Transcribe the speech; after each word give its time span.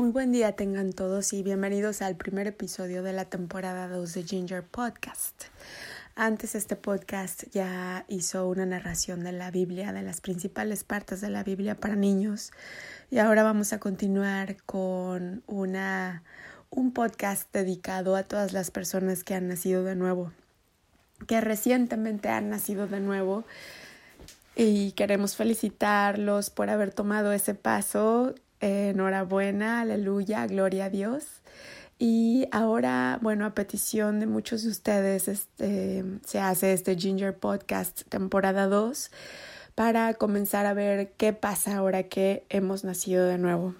Muy 0.00 0.12
buen 0.12 0.32
día 0.32 0.52
tengan 0.52 0.94
todos 0.94 1.34
y 1.34 1.42
bienvenidos 1.42 2.00
al 2.00 2.16
primer 2.16 2.46
episodio 2.46 3.02
de 3.02 3.12
la 3.12 3.26
temporada 3.26 3.86
2 3.86 4.14
de 4.14 4.22
Ginger 4.22 4.62
Podcast. 4.62 5.44
Antes 6.14 6.54
este 6.54 6.74
podcast 6.74 7.42
ya 7.52 8.06
hizo 8.08 8.48
una 8.48 8.64
narración 8.64 9.22
de 9.22 9.32
la 9.32 9.50
Biblia, 9.50 9.92
de 9.92 10.00
las 10.00 10.22
principales 10.22 10.84
partes 10.84 11.20
de 11.20 11.28
la 11.28 11.44
Biblia 11.44 11.74
para 11.74 11.96
niños 11.96 12.50
y 13.10 13.18
ahora 13.18 13.42
vamos 13.42 13.74
a 13.74 13.78
continuar 13.78 14.56
con 14.64 15.42
una 15.46 16.22
un 16.70 16.94
podcast 16.94 17.52
dedicado 17.52 18.16
a 18.16 18.22
todas 18.22 18.54
las 18.54 18.70
personas 18.70 19.22
que 19.22 19.34
han 19.34 19.48
nacido 19.48 19.84
de 19.84 19.96
nuevo, 19.96 20.32
que 21.26 21.42
recientemente 21.42 22.30
han 22.30 22.48
nacido 22.48 22.86
de 22.86 23.00
nuevo 23.00 23.44
y 24.56 24.92
queremos 24.92 25.36
felicitarlos 25.36 26.48
por 26.48 26.70
haber 26.70 26.90
tomado 26.90 27.34
ese 27.34 27.54
paso 27.54 28.34
enhorabuena, 28.60 29.80
aleluya, 29.80 30.46
gloria 30.46 30.86
a 30.86 30.90
Dios. 30.90 31.42
Y 31.98 32.48
ahora, 32.50 33.18
bueno, 33.20 33.44
a 33.44 33.54
petición 33.54 34.20
de 34.20 34.26
muchos 34.26 34.62
de 34.62 34.70
ustedes, 34.70 35.28
este, 35.28 36.04
se 36.24 36.40
hace 36.40 36.72
este 36.72 36.96
Ginger 36.96 37.36
Podcast 37.36 38.02
temporada 38.08 38.68
2 38.68 39.10
para 39.74 40.14
comenzar 40.14 40.64
a 40.64 40.72
ver 40.72 41.12
qué 41.18 41.32
pasa 41.32 41.76
ahora 41.76 42.04
que 42.04 42.46
hemos 42.48 42.84
nacido 42.84 43.26
de 43.26 43.38
nuevo. 43.38 43.74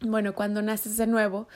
Bueno, 0.00 0.34
cuando 0.34 0.62
naces 0.62 0.96
de 0.96 1.06
nuevo, 1.06 1.48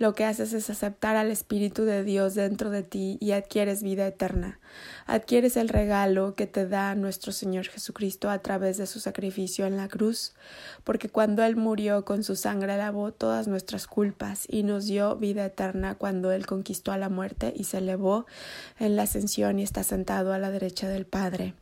lo 0.00 0.14
que 0.14 0.24
haces 0.24 0.54
es 0.54 0.70
aceptar 0.70 1.16
al 1.16 1.30
Espíritu 1.30 1.84
de 1.84 2.02
Dios 2.02 2.34
dentro 2.34 2.70
de 2.70 2.82
ti 2.82 3.18
y 3.20 3.32
adquieres 3.32 3.82
vida 3.82 4.06
eterna. 4.06 4.58
Adquieres 5.06 5.58
el 5.58 5.68
regalo 5.68 6.34
que 6.34 6.46
te 6.46 6.66
da 6.66 6.94
nuestro 6.94 7.32
Señor 7.32 7.66
Jesucristo 7.66 8.30
a 8.30 8.38
través 8.38 8.78
de 8.78 8.86
su 8.86 8.98
sacrificio 8.98 9.66
en 9.66 9.76
la 9.76 9.88
cruz, 9.88 10.32
porque 10.84 11.10
cuando 11.10 11.44
Él 11.44 11.56
murió 11.56 12.06
con 12.06 12.24
su 12.24 12.34
sangre 12.34 12.78
lavó 12.78 13.12
todas 13.12 13.46
nuestras 13.46 13.86
culpas 13.86 14.46
y 14.48 14.62
nos 14.62 14.86
dio 14.86 15.16
vida 15.16 15.44
eterna 15.44 15.96
cuando 15.96 16.32
Él 16.32 16.46
conquistó 16.46 16.92
a 16.92 16.98
la 16.98 17.10
muerte 17.10 17.52
y 17.54 17.64
se 17.64 17.76
elevó 17.76 18.24
en 18.78 18.96
la 18.96 19.02
ascensión 19.02 19.58
y 19.58 19.64
está 19.64 19.82
sentado 19.82 20.32
a 20.32 20.38
la 20.38 20.50
derecha 20.50 20.88
del 20.88 21.04
Padre. 21.04 21.52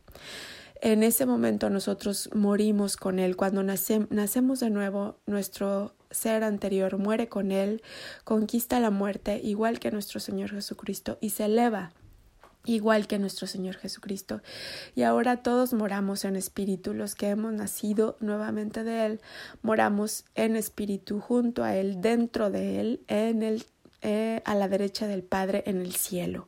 En 0.81 1.03
ese 1.03 1.25
momento 1.25 1.69
nosotros 1.69 2.29
morimos 2.33 2.95
con 2.95 3.19
Él. 3.19 3.35
Cuando 3.35 3.63
nacemos 3.63 4.59
de 4.59 4.69
nuevo, 4.69 5.17
nuestro 5.25 5.93
ser 6.09 6.43
anterior 6.43 6.97
muere 6.97 7.27
con 7.27 7.51
Él, 7.51 7.81
conquista 8.23 8.79
la 8.79 8.89
muerte, 8.89 9.41
igual 9.43 9.79
que 9.79 9.91
nuestro 9.91 10.19
Señor 10.19 10.51
Jesucristo, 10.51 11.17
y 11.21 11.31
se 11.31 11.45
eleva 11.45 11.91
igual 12.65 13.07
que 13.07 13.19
nuestro 13.19 13.47
Señor 13.47 13.75
Jesucristo. 13.75 14.41
Y 14.95 15.03
ahora 15.03 15.43
todos 15.43 15.73
moramos 15.73 16.25
en 16.25 16.35
espíritu, 16.35 16.93
los 16.93 17.15
que 17.15 17.29
hemos 17.29 17.53
nacido 17.53 18.17
nuevamente 18.19 18.83
de 18.83 19.05
Él, 19.05 19.21
moramos 19.61 20.25
en 20.35 20.55
espíritu 20.55 21.19
junto 21.19 21.63
a 21.63 21.75
Él, 21.75 22.01
dentro 22.01 22.51
de 22.51 22.79
Él, 22.79 23.03
en 23.07 23.43
el 23.43 23.65
eh, 24.01 24.41
a 24.45 24.55
la 24.55 24.67
derecha 24.67 25.07
del 25.07 25.23
Padre 25.23 25.63
en 25.65 25.81
el 25.81 25.93
cielo. 25.93 26.47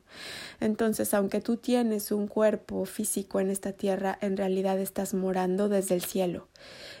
Entonces, 0.60 1.12
aunque 1.14 1.40
tú 1.40 1.56
tienes 1.56 2.12
un 2.12 2.28
cuerpo 2.28 2.84
físico 2.84 3.40
en 3.40 3.50
esta 3.50 3.72
tierra, 3.72 4.18
en 4.20 4.36
realidad 4.36 4.78
estás 4.78 5.14
morando 5.14 5.68
desde 5.68 5.94
el 5.94 6.02
cielo. 6.02 6.48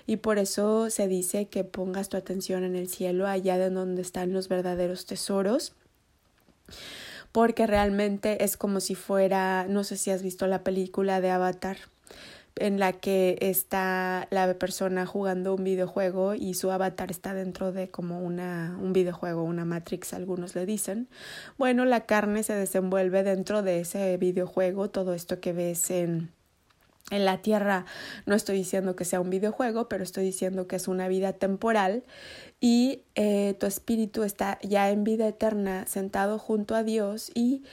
Y 0.06 0.16
por 0.16 0.38
eso 0.38 0.90
se 0.90 1.08
dice 1.08 1.46
que 1.46 1.64
pongas 1.64 2.08
tu 2.08 2.16
atención 2.16 2.64
en 2.64 2.76
el 2.76 2.88
cielo, 2.88 3.26
allá 3.26 3.58
de 3.58 3.70
donde 3.70 4.02
están 4.02 4.32
los 4.32 4.48
verdaderos 4.48 5.06
tesoros 5.06 5.74
porque 7.32 7.66
realmente 7.66 8.44
es 8.44 8.56
como 8.58 8.80
si 8.80 8.94
fuera, 8.94 9.66
no 9.66 9.84
sé 9.84 9.96
si 9.96 10.10
has 10.10 10.22
visto 10.22 10.46
la 10.46 10.62
película 10.62 11.20
de 11.20 11.30
Avatar, 11.30 11.78
en 12.56 12.78
la 12.78 12.92
que 12.92 13.38
está 13.40 14.28
la 14.30 14.54
persona 14.54 15.06
jugando 15.06 15.54
un 15.54 15.64
videojuego 15.64 16.34
y 16.34 16.54
su 16.54 16.70
avatar 16.70 17.10
está 17.10 17.34
dentro 17.34 17.72
de 17.72 17.90
como 17.90 18.20
una 18.20 18.76
un 18.80 18.92
videojuego, 18.92 19.42
una 19.42 19.64
Matrix, 19.64 20.12
algunos 20.14 20.54
le 20.54 20.66
dicen. 20.66 21.08
Bueno, 21.58 21.84
la 21.84 22.06
carne 22.06 22.42
se 22.42 22.54
desenvuelve 22.54 23.22
dentro 23.22 23.62
de 23.62 23.80
ese 23.80 24.16
videojuego, 24.16 24.90
todo 24.90 25.14
esto 25.14 25.40
que 25.40 25.52
ves 25.52 25.90
en 25.90 26.30
en 27.12 27.24
la 27.24 27.38
Tierra 27.38 27.84
no 28.26 28.34
estoy 28.34 28.56
diciendo 28.56 28.96
que 28.96 29.04
sea 29.04 29.20
un 29.20 29.28
videojuego, 29.28 29.88
pero 29.88 30.02
estoy 30.02 30.24
diciendo 30.24 30.66
que 30.66 30.76
es 30.76 30.88
una 30.88 31.08
vida 31.08 31.34
temporal 31.34 32.04
y 32.60 33.02
eh, 33.14 33.54
tu 33.58 33.66
espíritu 33.66 34.22
está 34.22 34.58
ya 34.62 34.90
en 34.90 35.04
vida 35.04 35.28
eterna 35.28 35.86
sentado 35.86 36.38
junto 36.38 36.74
a 36.74 36.82
Dios 36.82 37.30
y 37.34 37.64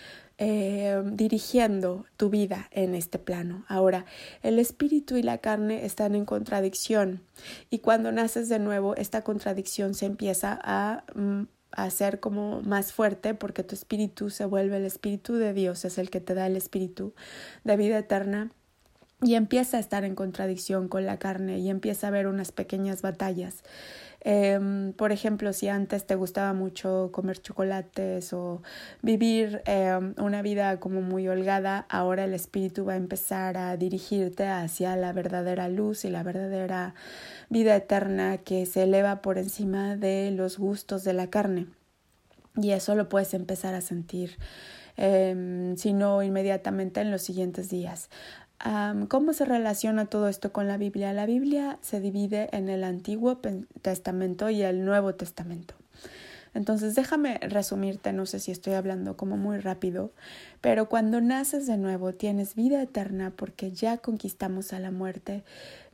eh, 0.41 1.01
dirigiendo 1.05 2.05
tu 2.15 2.29
vida 2.29 2.69
en 2.71 2.95
este 2.95 3.19
plano. 3.19 3.65
Ahora, 3.67 4.05
el 4.41 4.57
espíritu 4.57 5.17
y 5.17 5.21
la 5.21 5.39
carne 5.39 5.85
están 5.85 6.15
en 6.15 6.23
contradicción 6.23 7.21
y 7.69 7.79
cuando 7.79 8.13
naces 8.13 8.47
de 8.47 8.57
nuevo, 8.57 8.95
esta 8.95 9.21
contradicción 9.21 9.93
se 9.95 10.05
empieza 10.05 10.57
a 10.63 11.03
mm, 11.13 11.43
hacer 11.71 12.21
como 12.21 12.61
más 12.61 12.93
fuerte 12.93 13.33
porque 13.33 13.63
tu 13.63 13.75
espíritu 13.75 14.29
se 14.29 14.45
vuelve 14.45 14.77
el 14.77 14.85
espíritu 14.85 15.33
de 15.33 15.53
Dios, 15.53 15.83
es 15.83 15.97
el 15.97 16.09
que 16.09 16.21
te 16.21 16.33
da 16.35 16.47
el 16.47 16.55
espíritu 16.55 17.13
de 17.65 17.75
vida 17.75 17.97
eterna 17.97 18.49
y 19.21 19.35
empieza 19.35 19.75
a 19.75 19.81
estar 19.81 20.05
en 20.05 20.15
contradicción 20.15 20.87
con 20.87 21.05
la 21.05 21.19
carne 21.19 21.59
y 21.59 21.69
empieza 21.69 22.07
a 22.07 22.11
haber 22.11 22.27
unas 22.27 22.53
pequeñas 22.53 23.01
batallas. 23.01 23.63
Eh, 24.21 24.91
por 24.97 25.11
ejemplo, 25.11 25.53
si 25.53 25.69
antes 25.69 26.05
te 26.05 26.15
gustaba 26.15 26.53
mucho 26.53 27.09
comer 27.11 27.41
chocolates 27.41 28.33
o 28.33 28.61
vivir 29.01 29.61
eh, 29.65 29.97
una 30.17 30.41
vida 30.41 30.79
como 30.79 31.01
muy 31.01 31.27
holgada, 31.27 31.85
ahora 31.89 32.25
el 32.25 32.33
espíritu 32.33 32.85
va 32.85 32.93
a 32.93 32.97
empezar 32.97 33.57
a 33.57 33.77
dirigirte 33.77 34.45
hacia 34.47 34.95
la 34.95 35.13
verdadera 35.13 35.69
luz 35.69 36.03
y 36.05 36.09
la 36.09 36.23
verdadera 36.23 36.95
vida 37.49 37.75
eterna 37.75 38.39
que 38.39 38.65
se 38.65 38.83
eleva 38.83 39.21
por 39.21 39.37
encima 39.37 39.95
de 39.95 40.31
los 40.31 40.57
gustos 40.57 41.03
de 41.03 41.13
la 41.13 41.29
carne. 41.29 41.67
Y 42.55 42.71
eso 42.71 42.95
lo 42.95 43.07
puedes 43.07 43.33
empezar 43.33 43.73
a 43.73 43.81
sentir, 43.81 44.37
eh, 44.97 45.73
si 45.77 45.93
no 45.93 46.21
inmediatamente 46.23 46.99
en 46.99 47.11
los 47.11 47.21
siguientes 47.21 47.69
días. 47.69 48.09
¿Cómo 49.07 49.33
se 49.33 49.45
relaciona 49.45 50.05
todo 50.05 50.27
esto 50.27 50.51
con 50.51 50.67
la 50.67 50.77
Biblia? 50.77 51.13
La 51.13 51.25
Biblia 51.25 51.77
se 51.81 52.01
divide 52.01 52.49
en 52.51 52.67
el 52.67 52.83
Antiguo 52.83 53.37
Testamento 53.81 54.49
y 54.49 54.61
el 54.63 54.83
Nuevo 54.83 55.15
Testamento. 55.15 55.75
Entonces 56.53 56.95
déjame 56.95 57.37
resumirte, 57.37 58.11
no 58.11 58.25
sé 58.25 58.39
si 58.39 58.51
estoy 58.51 58.73
hablando 58.73 59.15
como 59.15 59.37
muy 59.37 59.59
rápido, 59.59 60.11
pero 60.61 60.89
cuando 60.89 61.21
naces 61.21 61.67
de 61.67 61.77
nuevo 61.77 62.13
tienes 62.13 62.55
vida 62.55 62.81
eterna 62.81 63.31
porque 63.35 63.71
ya 63.71 63.97
conquistamos 63.97 64.73
a 64.73 64.79
la 64.79 64.91
muerte. 64.91 65.43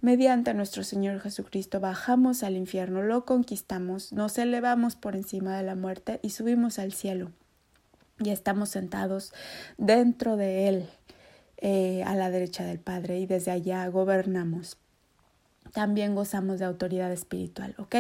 Mediante 0.02 0.54
nuestro 0.54 0.84
Señor 0.84 1.20
Jesucristo 1.20 1.80
bajamos 1.80 2.42
al 2.42 2.56
infierno, 2.56 3.04
lo 3.04 3.26
conquistamos, 3.26 4.14
nos 4.14 4.38
elevamos 4.38 4.96
por 4.96 5.16
encima 5.16 5.58
de 5.58 5.64
la 5.64 5.76
muerte 5.76 6.20
y 6.22 6.30
subimos 6.30 6.80
al 6.80 6.94
cielo. 6.94 7.32
Y 8.20 8.30
estamos 8.30 8.70
sentados 8.70 9.34
dentro 9.78 10.38
de 10.38 10.70
Él. 10.70 10.90
Eh, 11.58 12.04
a 12.04 12.16
la 12.16 12.30
derecha 12.30 12.66
del 12.66 12.80
Padre 12.80 13.20
y 13.20 13.26
desde 13.26 13.52
allá 13.52 13.88
gobernamos. 13.88 14.78
También 15.74 16.16
gozamos 16.16 16.60
de 16.60 16.66
autoridad 16.66 17.12
espiritual, 17.12 17.76
¿ok? 17.78 17.96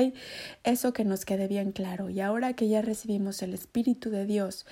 Eso 0.64 0.94
que 0.94 1.04
nos 1.04 1.26
quede 1.26 1.48
bien 1.48 1.72
claro. 1.72 2.10
Y 2.10 2.22
ahora 2.22 2.54
que 2.54 2.68
ya 2.68 2.82
recibimos 2.82 3.42
el 3.42 3.54
Espíritu 3.54 4.10
de 4.10 4.26
Dios, 4.26 4.66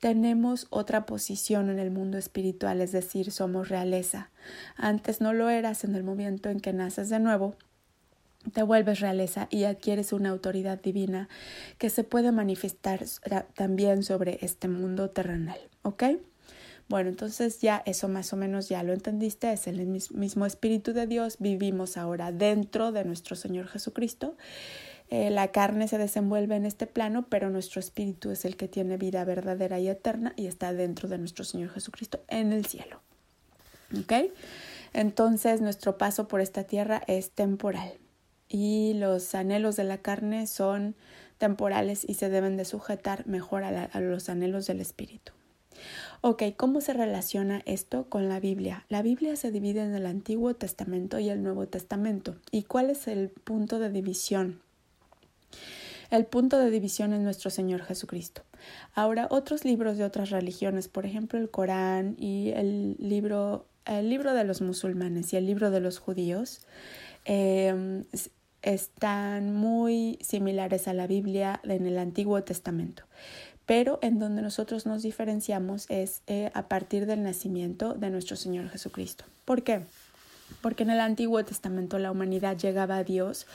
tenemos 0.00 0.66
otra 0.70 1.04
posición 1.04 1.68
en 1.68 1.78
el 1.78 1.90
mundo 1.90 2.16
espiritual, 2.16 2.80
es 2.80 2.92
decir, 2.92 3.32
somos 3.32 3.68
realeza. 3.68 4.30
Antes 4.76 5.20
no 5.20 5.32
lo 5.32 5.50
eras 5.50 5.84
en 5.84 5.94
el 5.94 6.04
momento 6.04 6.48
en 6.48 6.60
que 6.60 6.72
naces 6.72 7.08
de 7.10 7.20
nuevo, 7.20 7.54
te 8.52 8.62
vuelves 8.62 9.00
realeza 9.00 9.48
y 9.50 9.64
adquieres 9.64 10.12
una 10.12 10.30
autoridad 10.30 10.80
divina 10.80 11.28
que 11.76 11.90
se 11.90 12.04
puede 12.04 12.32
manifestar 12.32 13.04
también 13.54 14.02
sobre 14.02 14.38
este 14.42 14.68
mundo 14.68 15.10
terrenal, 15.10 15.58
¿ok? 15.82 16.04
Bueno, 16.88 17.10
entonces 17.10 17.60
ya 17.60 17.82
eso 17.84 18.08
más 18.08 18.32
o 18.32 18.36
menos 18.36 18.70
ya 18.70 18.82
lo 18.82 18.94
entendiste, 18.94 19.52
es 19.52 19.66
el 19.66 19.86
mismo 19.86 20.46
Espíritu 20.46 20.94
de 20.94 21.06
Dios, 21.06 21.36
vivimos 21.38 21.98
ahora 21.98 22.32
dentro 22.32 22.92
de 22.92 23.04
nuestro 23.04 23.36
Señor 23.36 23.68
Jesucristo. 23.68 24.36
Eh, 25.10 25.30
la 25.30 25.48
carne 25.48 25.88
se 25.88 25.98
desenvuelve 25.98 26.56
en 26.56 26.66
este 26.66 26.86
plano, 26.86 27.26
pero 27.28 27.48
nuestro 27.50 27.80
espíritu 27.80 28.30
es 28.30 28.44
el 28.44 28.56
que 28.56 28.68
tiene 28.68 28.98
vida 28.98 29.24
verdadera 29.24 29.78
y 29.78 29.88
eterna 29.88 30.34
y 30.36 30.46
está 30.46 30.74
dentro 30.74 31.08
de 31.08 31.16
nuestro 31.16 31.44
Señor 31.44 31.70
Jesucristo 31.70 32.20
en 32.28 32.52
el 32.52 32.66
cielo. 32.66 33.00
¿Ok? 33.98 34.12
Entonces 34.92 35.62
nuestro 35.62 35.96
paso 35.96 36.28
por 36.28 36.40
esta 36.40 36.64
tierra 36.64 37.02
es 37.06 37.30
temporal 37.30 37.92
y 38.48 38.94
los 38.94 39.34
anhelos 39.34 39.76
de 39.76 39.84
la 39.84 39.98
carne 39.98 40.46
son 40.46 40.94
temporales 41.38 42.04
y 42.06 42.14
se 42.14 42.28
deben 42.28 42.56
de 42.56 42.64
sujetar 42.64 43.26
mejor 43.26 43.64
a 43.64 44.00
los 44.00 44.28
anhelos 44.28 44.66
del 44.66 44.80
espíritu. 44.80 45.32
Ok, 46.20 46.42
¿cómo 46.56 46.80
se 46.80 46.92
relaciona 46.92 47.62
esto 47.64 48.08
con 48.08 48.28
la 48.28 48.40
Biblia? 48.40 48.84
La 48.88 49.02
Biblia 49.02 49.36
se 49.36 49.50
divide 49.50 49.82
en 49.82 49.94
el 49.94 50.06
Antiguo 50.06 50.54
Testamento 50.54 51.18
y 51.18 51.28
el 51.28 51.42
Nuevo 51.42 51.66
Testamento. 51.66 52.36
¿Y 52.50 52.64
cuál 52.64 52.90
es 52.90 53.08
el 53.08 53.28
punto 53.28 53.78
de 53.78 53.90
división? 53.90 54.60
El 56.10 56.24
punto 56.24 56.58
de 56.58 56.70
división 56.70 57.12
es 57.12 57.20
nuestro 57.20 57.50
Señor 57.50 57.82
Jesucristo. 57.82 58.42
Ahora, 58.94 59.28
otros 59.30 59.64
libros 59.64 59.98
de 59.98 60.04
otras 60.04 60.30
religiones, 60.30 60.88
por 60.88 61.06
ejemplo, 61.06 61.38
el 61.38 61.50
Corán 61.50 62.16
y 62.18 62.50
el 62.54 62.96
libro, 62.98 63.66
el 63.84 64.08
libro 64.08 64.32
de 64.34 64.44
los 64.44 64.62
musulmanes 64.62 65.32
y 65.32 65.36
el 65.36 65.46
libro 65.46 65.70
de 65.70 65.80
los 65.80 65.98
judíos, 65.98 66.62
eh, 67.26 68.04
están 68.62 69.54
muy 69.54 70.18
similares 70.20 70.88
a 70.88 70.92
la 70.92 71.06
Biblia 71.06 71.60
en 71.64 71.86
el 71.86 71.98
Antiguo 71.98 72.42
Testamento, 72.42 73.04
pero 73.68 73.98
en 74.00 74.18
donde 74.18 74.40
nosotros 74.40 74.86
nos 74.86 75.02
diferenciamos 75.02 75.84
es 75.90 76.22
eh, 76.26 76.50
a 76.54 76.68
partir 76.68 77.04
del 77.04 77.22
nacimiento 77.22 77.92
de 77.92 78.08
nuestro 78.08 78.34
Señor 78.34 78.70
Jesucristo. 78.70 79.26
¿Por 79.44 79.62
qué? 79.62 79.82
Porque 80.62 80.84
en 80.84 80.90
el 80.90 81.00
Antiguo 81.00 81.44
Testamento 81.44 81.98
la 81.98 82.10
humanidad 82.10 82.56
llegaba 82.56 82.96
a 82.96 83.04
Dios 83.04 83.46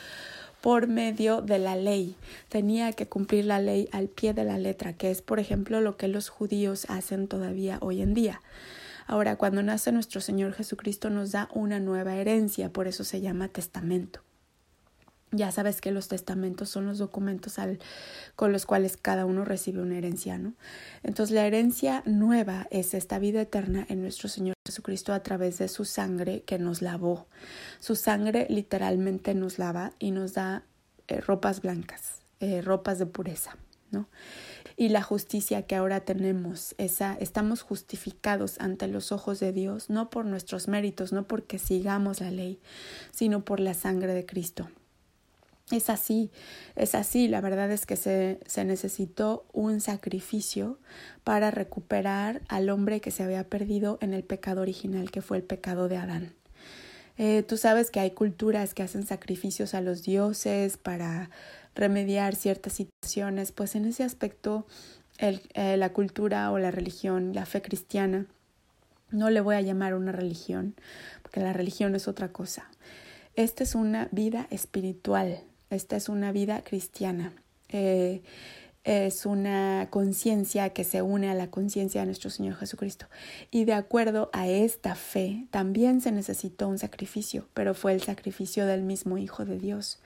por 0.60 0.86
medio 0.86 1.42
de 1.42 1.58
la 1.58 1.74
ley. 1.74 2.14
Tenía 2.48 2.92
que 2.92 3.08
cumplir 3.08 3.46
la 3.46 3.58
ley 3.58 3.88
al 3.90 4.06
pie 4.06 4.34
de 4.34 4.44
la 4.44 4.56
letra, 4.56 4.92
que 4.92 5.10
es, 5.10 5.20
por 5.20 5.40
ejemplo, 5.40 5.80
lo 5.80 5.96
que 5.96 6.06
los 6.06 6.28
judíos 6.28 6.86
hacen 6.88 7.26
todavía 7.26 7.78
hoy 7.80 8.00
en 8.00 8.14
día. 8.14 8.40
Ahora, 9.08 9.34
cuando 9.34 9.64
nace 9.64 9.90
nuestro 9.90 10.20
Señor 10.20 10.52
Jesucristo 10.52 11.10
nos 11.10 11.32
da 11.32 11.48
una 11.52 11.80
nueva 11.80 12.14
herencia, 12.14 12.72
por 12.72 12.86
eso 12.86 13.02
se 13.02 13.20
llama 13.20 13.48
testamento. 13.48 14.20
Ya 15.36 15.50
sabes 15.50 15.80
que 15.80 15.90
los 15.90 16.06
testamentos 16.06 16.68
son 16.68 16.86
los 16.86 16.98
documentos 16.98 17.56
con 18.36 18.52
los 18.52 18.66
cuales 18.66 18.96
cada 18.96 19.26
uno 19.26 19.44
recibe 19.44 19.82
una 19.82 19.98
herencia, 19.98 20.38
¿no? 20.38 20.54
Entonces 21.02 21.34
la 21.34 21.44
herencia 21.44 22.04
nueva 22.06 22.68
es 22.70 22.94
esta 22.94 23.18
vida 23.18 23.40
eterna 23.40 23.84
en 23.88 24.00
nuestro 24.00 24.28
Señor 24.28 24.54
Jesucristo 24.64 25.12
a 25.12 25.24
través 25.24 25.58
de 25.58 25.66
su 25.66 25.84
sangre 25.84 26.42
que 26.42 26.60
nos 26.60 26.82
lavó. 26.82 27.26
Su 27.80 27.96
sangre 27.96 28.46
literalmente 28.48 29.34
nos 29.34 29.58
lava 29.58 29.92
y 29.98 30.12
nos 30.12 30.34
da 30.34 30.62
eh, 31.08 31.20
ropas 31.20 31.62
blancas, 31.62 32.20
eh, 32.38 32.62
ropas 32.62 33.00
de 33.00 33.06
pureza, 33.06 33.56
¿no? 33.90 34.08
Y 34.76 34.90
la 34.90 35.02
justicia 35.02 35.62
que 35.62 35.74
ahora 35.74 36.00
tenemos, 36.00 36.76
esa, 36.78 37.16
estamos 37.20 37.62
justificados 37.62 38.60
ante 38.60 38.86
los 38.86 39.10
ojos 39.10 39.40
de 39.40 39.52
Dios, 39.52 39.90
no 39.90 40.10
por 40.10 40.26
nuestros 40.26 40.68
méritos, 40.68 41.12
no 41.12 41.24
porque 41.26 41.58
sigamos 41.58 42.20
la 42.20 42.30
ley, 42.30 42.60
sino 43.10 43.44
por 43.44 43.58
la 43.58 43.74
sangre 43.74 44.14
de 44.14 44.26
Cristo. 44.26 44.68
Es 45.70 45.88
así, 45.88 46.30
es 46.76 46.94
así. 46.94 47.26
La 47.26 47.40
verdad 47.40 47.70
es 47.70 47.86
que 47.86 47.96
se, 47.96 48.38
se, 48.46 48.64
necesitó 48.64 49.46
un 49.52 49.80
sacrificio 49.80 50.78
para 51.24 51.50
recuperar 51.50 52.42
al 52.48 52.68
hombre 52.68 53.00
que 53.00 53.10
se 53.10 53.22
había 53.22 53.48
perdido 53.48 53.98
en 54.02 54.12
el 54.12 54.24
pecado 54.24 54.60
original, 54.60 55.10
que 55.10 55.22
fue 55.22 55.38
el 55.38 55.42
pecado 55.42 55.88
de 55.88 55.96
Adán. 55.96 56.34
Eh, 57.16 57.44
tú 57.46 57.56
sabes 57.56 57.90
que 57.90 58.00
hay 58.00 58.10
culturas 58.10 58.74
que 58.74 58.82
hacen 58.82 59.06
sacrificios 59.06 59.74
a 59.74 59.80
los 59.80 60.02
dioses 60.02 60.76
para 60.76 61.30
remediar 61.74 62.34
ciertas 62.34 62.74
situaciones, 62.74 63.52
pues 63.52 63.74
en 63.74 63.84
ese 63.84 64.02
aspecto 64.02 64.66
el, 65.18 65.42
eh, 65.54 65.76
la 65.76 65.92
cultura 65.92 66.50
o 66.50 66.58
la 66.58 66.72
religión, 66.72 67.32
la 67.34 67.46
fe 67.46 67.62
cristiana, 67.62 68.26
no 69.10 69.30
le 69.30 69.40
voy 69.40 69.54
a 69.54 69.60
llamar 69.60 69.94
una 69.94 70.10
religión, 70.10 70.74
porque 71.22 71.40
la 71.40 71.52
religión 71.52 71.94
es 71.94 72.08
otra 72.08 72.32
cosa. 72.32 72.68
Esta 73.36 73.62
es 73.62 73.74
una 73.76 74.08
vida 74.10 74.48
espiritual, 74.50 75.40
esta 75.74 75.96
es 75.96 76.08
una 76.08 76.32
vida 76.32 76.62
cristiana. 76.62 77.32
Eh, 77.68 78.22
es 78.84 79.24
una 79.24 79.88
conciencia 79.90 80.70
que 80.70 80.84
se 80.84 81.00
une 81.00 81.30
a 81.30 81.34
la 81.34 81.50
conciencia 81.50 82.02
de 82.02 82.06
nuestro 82.06 82.28
Señor 82.28 82.54
Jesucristo. 82.56 83.06
Y 83.50 83.64
de 83.64 83.72
acuerdo 83.72 84.28
a 84.34 84.46
esta 84.46 84.94
fe, 84.94 85.46
también 85.50 86.02
se 86.02 86.12
necesitó 86.12 86.68
un 86.68 86.78
sacrificio, 86.78 87.48
pero 87.54 87.74
fue 87.74 87.94
el 87.94 88.02
sacrificio 88.02 88.66
del 88.66 88.82
mismo 88.82 89.16
Hijo 89.16 89.46
de 89.46 89.58
Dios. 89.58 90.00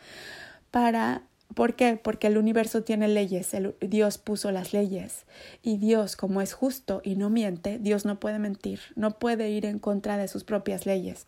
Para, 0.71 1.23
¿Por 1.55 1.75
qué? 1.75 1.99
Porque 2.01 2.29
el 2.29 2.39
universo 2.39 2.85
tiene 2.85 3.09
leyes, 3.09 3.51
Dios 3.81 4.19
puso 4.19 4.53
las 4.53 4.73
leyes. 4.73 5.25
Y 5.63 5.79
Dios, 5.79 6.15
como 6.15 6.41
es 6.41 6.53
justo 6.53 7.01
y 7.03 7.17
no 7.17 7.31
miente, 7.31 7.79
Dios 7.81 8.05
no 8.05 8.21
puede 8.21 8.39
mentir, 8.39 8.81
no 8.95 9.19
puede 9.19 9.51
ir 9.51 9.67
en 9.67 9.81
contra 9.81 10.19
de 10.19 10.29
sus 10.29 10.45
propias 10.45 10.87
leyes. 10.87 11.27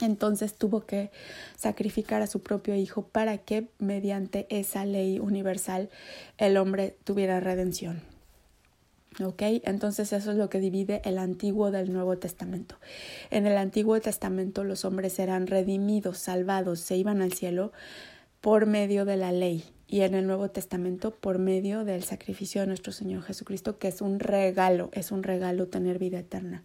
Entonces 0.00 0.54
tuvo 0.54 0.80
que 0.86 1.10
sacrificar 1.56 2.22
a 2.22 2.26
su 2.26 2.42
propio 2.42 2.74
hijo 2.74 3.02
para 3.02 3.38
que 3.38 3.68
mediante 3.78 4.46
esa 4.50 4.84
ley 4.84 5.18
universal 5.18 5.90
el 6.38 6.56
hombre 6.56 6.96
tuviera 7.04 7.40
redención. 7.40 8.02
¿Ok? 9.22 9.42
Entonces 9.64 10.12
eso 10.12 10.30
es 10.30 10.36
lo 10.36 10.48
que 10.48 10.60
divide 10.60 11.02
el 11.04 11.18
Antiguo 11.18 11.70
del 11.70 11.92
Nuevo 11.92 12.16
Testamento. 12.16 12.76
En 13.30 13.46
el 13.46 13.56
Antiguo 13.56 14.00
Testamento 14.00 14.64
los 14.64 14.84
hombres 14.84 15.18
eran 15.18 15.46
redimidos, 15.46 16.18
salvados, 16.18 16.80
se 16.80 16.96
iban 16.96 17.20
al 17.20 17.32
cielo 17.32 17.72
por 18.40 18.66
medio 18.66 19.04
de 19.04 19.16
la 19.16 19.32
ley 19.32 19.64
y 19.90 20.02
en 20.02 20.14
el 20.14 20.26
Nuevo 20.26 20.48
Testamento 20.50 21.10
por 21.10 21.40
medio 21.40 21.84
del 21.84 22.04
sacrificio 22.04 22.60
de 22.60 22.68
nuestro 22.68 22.92
Señor 22.92 23.24
Jesucristo, 23.24 23.78
que 23.78 23.88
es 23.88 24.00
un 24.00 24.20
regalo, 24.20 24.88
es 24.92 25.10
un 25.10 25.24
regalo 25.24 25.66
tener 25.66 25.98
vida 25.98 26.20
eterna. 26.20 26.62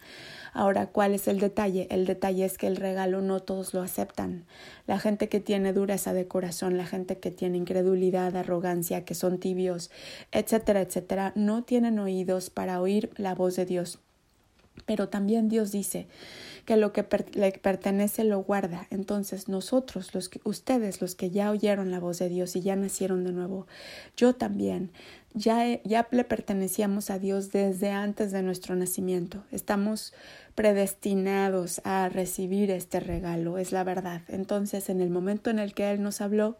Ahora, 0.53 0.85
¿cuál 0.85 1.15
es 1.15 1.27
el 1.27 1.39
detalle? 1.39 1.87
El 1.89 2.05
detalle 2.05 2.45
es 2.45 2.59
que 2.59 2.67
el 2.67 2.75
regalo 2.75 3.21
no 3.21 3.41
todos 3.41 3.73
lo 3.73 3.81
aceptan. 3.81 4.45
La 4.85 4.99
gente 4.99 5.27
que 5.27 5.39
tiene 5.39 5.73
dureza 5.73 6.13
de 6.13 6.27
corazón, 6.27 6.77
la 6.77 6.85
gente 6.85 7.17
que 7.17 7.31
tiene 7.31 7.57
incredulidad, 7.57 8.35
arrogancia, 8.35 9.05
que 9.05 9.15
son 9.15 9.39
tibios, 9.39 9.89
etcétera, 10.31 10.81
etcétera, 10.81 11.33
no 11.35 11.63
tienen 11.63 11.97
oídos 11.97 12.51
para 12.51 12.79
oír 12.79 13.09
la 13.17 13.33
voz 13.33 13.55
de 13.55 13.65
Dios. 13.65 14.04
Pero 14.85 15.09
también 15.09 15.49
Dios 15.49 15.71
dice 15.71 16.07
que 16.65 16.77
lo 16.77 16.93
que 16.93 17.05
le 17.33 17.51
pertenece 17.53 18.23
lo 18.23 18.39
guarda. 18.39 18.87
Entonces 18.89 19.47
nosotros, 19.47 20.13
los 20.13 20.29
ustedes, 20.43 21.01
los 21.01 21.15
que 21.15 21.29
ya 21.29 21.51
oyeron 21.51 21.91
la 21.91 21.99
voz 21.99 22.19
de 22.19 22.29
Dios 22.29 22.55
y 22.55 22.61
ya 22.61 22.75
nacieron 22.75 23.23
de 23.23 23.31
nuevo, 23.31 23.67
yo 24.17 24.33
también, 24.35 24.91
ya, 25.33 25.81
ya 25.83 26.07
le 26.11 26.23
pertenecíamos 26.23 27.09
a 27.09 27.19
Dios 27.19 27.51
desde 27.51 27.91
antes 27.91 28.31
de 28.31 28.41
nuestro 28.41 28.75
nacimiento. 28.75 29.43
Estamos 29.51 30.13
predestinados 30.55 31.81
a 31.83 32.09
recibir 32.09 32.71
este 32.71 32.99
regalo, 32.99 33.57
es 33.57 33.71
la 33.71 33.83
verdad. 33.83 34.21
Entonces, 34.27 34.89
en 34.89 35.01
el 35.01 35.09
momento 35.09 35.49
en 35.49 35.59
el 35.59 35.73
que 35.73 35.91
Él 35.91 36.01
nos 36.01 36.21
habló, 36.21 36.57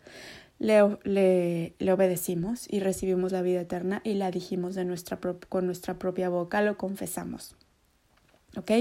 le, 0.60 0.98
le, 1.04 1.76
le 1.80 1.92
obedecimos 1.92 2.72
y 2.72 2.80
recibimos 2.80 3.32
la 3.32 3.42
vida 3.42 3.62
eterna 3.62 4.02
y 4.04 4.14
la 4.14 4.32
dijimos 4.32 4.76
de 4.76 4.86
nuestra 4.86 5.20
con 5.50 5.66
nuestra 5.66 5.98
propia 6.00 6.30
boca, 6.30 6.62
lo 6.62 6.78
confesamos. 6.78 7.56
¿Ok? 8.58 8.72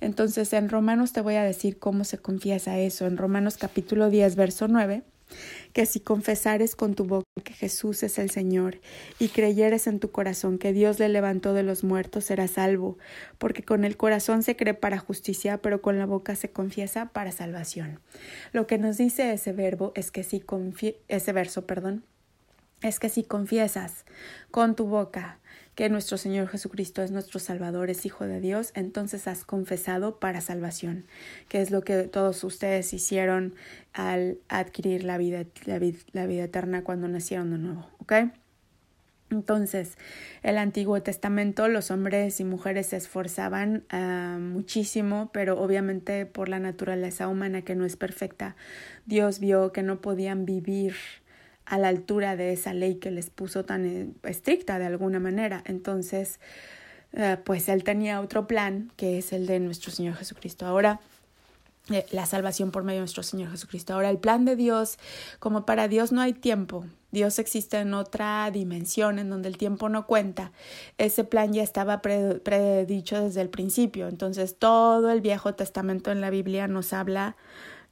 Entonces, 0.00 0.52
en 0.52 0.68
Romanos 0.68 1.12
te 1.12 1.20
voy 1.20 1.34
a 1.34 1.42
decir 1.42 1.78
cómo 1.78 2.04
se 2.04 2.18
confiesa 2.18 2.78
eso. 2.78 3.06
En 3.06 3.16
Romanos 3.16 3.56
capítulo 3.56 4.10
10, 4.10 4.36
verso 4.36 4.68
9 4.68 5.02
que 5.72 5.86
si 5.86 6.00
confesares 6.00 6.74
con 6.74 6.94
tu 6.94 7.04
boca 7.04 7.26
que 7.44 7.52
Jesús 7.52 8.02
es 8.02 8.18
el 8.18 8.30
Señor 8.30 8.80
y 9.18 9.28
creyeres 9.28 9.86
en 9.86 10.00
tu 10.00 10.10
corazón 10.10 10.58
que 10.58 10.72
Dios 10.72 10.98
le 10.98 11.08
levantó 11.08 11.54
de 11.54 11.62
los 11.62 11.84
muertos, 11.84 12.24
serás 12.24 12.52
salvo, 12.52 12.98
porque 13.38 13.62
con 13.62 13.84
el 13.84 13.96
corazón 13.96 14.42
se 14.42 14.56
cree 14.56 14.74
para 14.74 14.98
justicia, 14.98 15.58
pero 15.58 15.80
con 15.82 15.98
la 15.98 16.06
boca 16.06 16.34
se 16.34 16.50
confiesa 16.50 17.10
para 17.12 17.32
salvación. 17.32 18.00
Lo 18.52 18.66
que 18.66 18.78
nos 18.78 18.96
dice 18.96 19.32
ese 19.32 19.52
verbo 19.52 19.92
es 19.94 20.10
que 20.10 20.24
si 20.24 20.44
ese 21.08 21.32
verso, 21.32 21.66
perdón, 21.66 22.04
es 22.80 22.98
que 23.00 23.08
si 23.08 23.24
confiesas 23.24 24.04
con 24.50 24.76
tu 24.76 24.86
boca 24.86 25.38
que 25.78 25.88
nuestro 25.88 26.18
Señor 26.18 26.48
Jesucristo 26.48 27.02
es 27.02 27.12
nuestro 27.12 27.38
Salvador, 27.38 27.88
es 27.88 28.04
Hijo 28.04 28.26
de 28.26 28.40
Dios, 28.40 28.72
entonces 28.74 29.28
has 29.28 29.44
confesado 29.44 30.18
para 30.18 30.40
salvación, 30.40 31.04
que 31.48 31.60
es 31.60 31.70
lo 31.70 31.82
que 31.82 32.02
todos 32.08 32.42
ustedes 32.42 32.92
hicieron 32.92 33.54
al 33.92 34.38
adquirir 34.48 35.04
la 35.04 35.18
vida, 35.18 35.44
la 35.66 36.26
vida, 36.26 36.42
eterna 36.42 36.82
cuando 36.82 37.06
nacieron 37.06 37.52
de 37.52 37.58
nuevo, 37.58 37.86
¿ok? 38.00 38.12
Entonces, 39.30 39.96
el 40.42 40.58
Antiguo 40.58 41.00
Testamento, 41.00 41.68
los 41.68 41.92
hombres 41.92 42.40
y 42.40 42.44
mujeres 42.44 42.88
se 42.88 42.96
esforzaban 42.96 43.84
ah, 43.90 44.38
muchísimo, 44.40 45.30
pero 45.32 45.60
obviamente 45.60 46.26
por 46.26 46.48
la 46.48 46.58
naturaleza 46.58 47.28
humana 47.28 47.62
que 47.62 47.76
no 47.76 47.84
es 47.84 47.94
perfecta, 47.94 48.56
Dios 49.06 49.38
vio 49.38 49.70
que 49.70 49.84
no 49.84 50.00
podían 50.00 50.44
vivir 50.44 50.96
a 51.68 51.78
la 51.78 51.88
altura 51.88 52.36
de 52.36 52.52
esa 52.52 52.72
ley 52.72 52.96
que 52.96 53.10
les 53.10 53.30
puso 53.30 53.64
tan 53.64 53.84
eh, 53.84 54.08
estricta 54.24 54.78
de 54.78 54.86
alguna 54.86 55.20
manera. 55.20 55.62
Entonces, 55.66 56.40
eh, 57.12 57.36
pues 57.44 57.68
él 57.68 57.84
tenía 57.84 58.20
otro 58.20 58.46
plan 58.46 58.90
que 58.96 59.18
es 59.18 59.32
el 59.32 59.46
de 59.46 59.60
nuestro 59.60 59.92
Señor 59.92 60.16
Jesucristo. 60.16 60.66
Ahora, 60.66 61.00
eh, 61.90 62.06
la 62.10 62.26
salvación 62.26 62.70
por 62.70 62.84
medio 62.84 62.98
de 62.98 63.02
nuestro 63.02 63.22
Señor 63.22 63.50
Jesucristo. 63.50 63.94
Ahora, 63.94 64.10
el 64.10 64.18
plan 64.18 64.44
de 64.44 64.56
Dios, 64.56 64.98
como 65.38 65.66
para 65.66 65.88
Dios 65.88 66.10
no 66.10 66.20
hay 66.22 66.32
tiempo, 66.32 66.84
Dios 67.10 67.38
existe 67.38 67.78
en 67.78 67.94
otra 67.94 68.50
dimensión 68.50 69.18
en 69.18 69.30
donde 69.30 69.48
el 69.48 69.56
tiempo 69.56 69.88
no 69.88 70.06
cuenta. 70.06 70.52
Ese 70.98 71.24
plan 71.24 71.52
ya 71.52 71.62
estaba 71.62 72.02
predicho 72.02 73.24
desde 73.24 73.40
el 73.40 73.48
principio. 73.48 74.08
Entonces, 74.08 74.56
todo 74.58 75.10
el 75.10 75.22
Viejo 75.22 75.54
Testamento 75.54 76.10
en 76.10 76.20
la 76.20 76.28
Biblia 76.28 76.68
nos 76.68 76.92
habla 76.92 77.36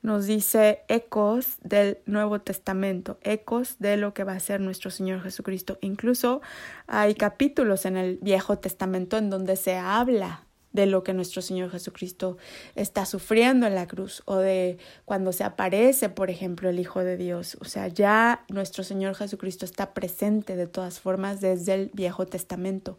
nos 0.07 0.27
dice 0.27 0.85
ecos 0.87 1.57
del 1.63 1.99
Nuevo 2.07 2.41
Testamento, 2.41 3.19
ecos 3.23 3.75
de 3.81 3.97
lo 3.97 4.15
que 4.15 4.23
va 4.23 4.35
a 4.35 4.41
ser 4.41 4.61
nuestro 4.61 4.93
Señor 4.93 5.21
Jesucristo. 5.21 5.79
Incluso 5.81 6.43
hay 6.87 7.17
capítulos 7.17 7.87
en 7.87 7.97
el 7.97 8.19
Viejo 8.23 8.57
Testamento 8.57 9.19
en 9.19 9.31
donde 9.31 9.57
se 9.57 9.77
habla 9.77 10.46
de 10.77 10.87
lo 10.87 11.03
que 11.03 11.15
nuestro 11.15 11.43
Señor 11.43 11.71
Jesucristo 11.71 12.37
está 12.77 13.07
sufriendo 13.07 13.67
en 13.67 13.75
la 13.75 13.89
cruz 13.89 14.23
o 14.27 14.37
de 14.37 14.79
cuando 15.05 15.33
se 15.33 15.43
aparece, 15.43 16.09
por 16.11 16.31
ejemplo, 16.31 16.69
el 16.69 16.79
Hijo 16.79 17.03
de 17.03 17.17
Dios. 17.17 17.57
O 17.61 17.65
sea, 17.65 17.89
ya 17.89 18.45
nuestro 18.49 18.85
Señor 18.85 19.17
Jesucristo 19.17 19.65
está 19.65 19.95
presente 19.95 20.55
de 20.55 20.67
todas 20.67 21.01
formas 21.01 21.41
desde 21.41 21.75
el 21.75 21.91
Viejo 21.95 22.27
Testamento, 22.27 22.99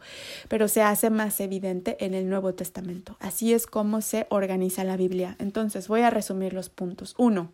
pero 0.50 0.67
se 0.67 0.81
hace 0.81 1.10
más 1.10 1.39
evidente 1.39 2.03
en 2.03 2.15
el 2.15 2.27
Nuevo 2.27 2.53
Testamento. 2.55 3.15
Así 3.19 3.53
es 3.53 3.67
como 3.67 4.01
se 4.01 4.25
organiza 4.29 4.84
la 4.84 4.98
Biblia. 4.98 5.36
Entonces, 5.39 5.88
voy 5.88 6.01
a 6.01 6.10
resumir 6.10 6.53
los 6.53 6.69
puntos. 6.69 7.13
Uno, 7.19 7.51